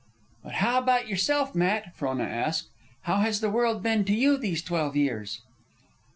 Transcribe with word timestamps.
"But 0.43 0.53
how 0.53 0.79
about 0.79 1.07
yourself, 1.07 1.53
Matt?" 1.53 1.95
Frona 1.95 2.23
asked. 2.23 2.69
"How 3.01 3.17
has 3.17 3.39
the 3.39 3.51
world 3.51 3.83
been 3.83 4.03
to 4.05 4.13
you 4.15 4.35
these 4.35 4.63
twelve 4.63 4.95
years?" 4.95 5.43